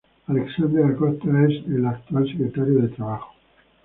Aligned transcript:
Alexander 0.27 0.83
Acosta 0.85 1.29
es 1.47 1.63
el 1.67 1.85
actual 1.85 2.27
secretario 2.27 2.81
de 2.81 2.87
trabajo. 2.87 3.35